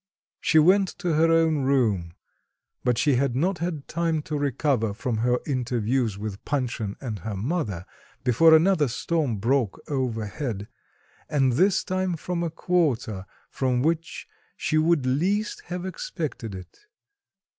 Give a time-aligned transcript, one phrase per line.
[0.39, 2.15] She went to her own room.
[2.83, 7.35] But she had not had time to recover from her interviews with Panshin and her
[7.35, 7.85] mother
[8.23, 10.67] before another storm broke over head,
[11.29, 14.27] and this time from a quarter from which
[14.57, 16.87] she would least have expected it.